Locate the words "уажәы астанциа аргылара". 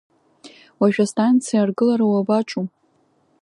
0.79-2.05